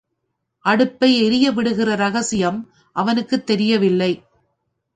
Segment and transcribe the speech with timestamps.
[0.65, 2.69] அடுப்பை எரியவிடுகிற ரகசியம்
[2.91, 4.23] அவனுக்குத் தெரியவில்லை.